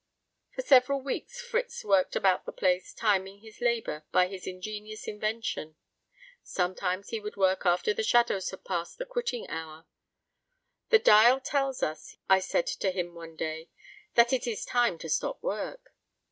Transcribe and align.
For 0.55 0.63
several 0.63 0.99
weeks 1.01 1.39
Fritz 1.39 1.85
worked 1.85 2.15
about 2.15 2.45
the 2.47 2.51
place 2.51 2.91
timing 2.91 3.41
his 3.41 3.61
labor 3.61 4.03
by 4.11 4.25
his 4.29 4.47
ingenious 4.47 5.07
invention. 5.07 5.75
Sometimes 6.41 7.09
he 7.09 7.19
would 7.19 7.35
work 7.35 7.67
after 7.67 7.93
the 7.93 8.01
shadows 8.01 8.49
had 8.49 8.65
passed 8.65 8.97
the 8.97 9.05
quitting 9.05 9.47
hour. 9.47 9.85
"The 10.89 10.97
dial 10.97 11.39
tells 11.39 11.83
us," 11.83 12.17
I 12.27 12.39
said 12.39 12.65
to 12.65 12.89
him 12.89 13.13
one 13.13 13.35
day, 13.35 13.69
"that 14.15 14.33
it 14.33 14.47
is 14.47 14.65
time 14.65 14.97
to 14.97 15.07
stop 15.07 15.37
work." 15.43 15.93